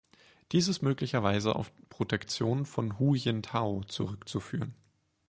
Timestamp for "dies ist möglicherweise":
0.51-1.55